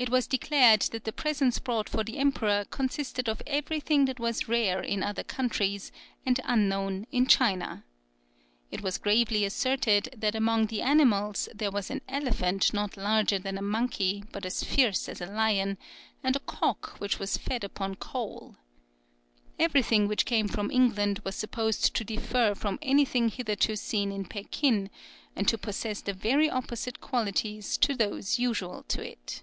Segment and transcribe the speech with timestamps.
[0.00, 4.46] It was declared that the presents brought for the emperor consisted of everything that was
[4.46, 5.90] rare in other countries
[6.24, 7.82] and unknown in China.
[8.70, 13.58] It was gravely asserted that among the animals, there was an elephant not larger than
[13.58, 15.76] a monkey, but as fierce as a lion,
[16.22, 18.54] and a cock which was fed upon coal.
[19.58, 24.90] Everything which came from England was supposed to differ from anything hitherto seen in Pekin,
[25.34, 29.42] and to possess the very opposite qualities to those usual to it.